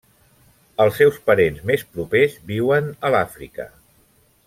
Els 0.85 0.95
seus 1.01 1.19
parents 1.29 1.61
més 1.73 1.83
propers 1.99 2.41
viuen 2.53 2.91
a 3.07 3.13
l'Àfrica. 3.17 3.69